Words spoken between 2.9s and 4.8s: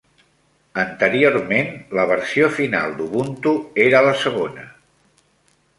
d'Ubuntu era la segona.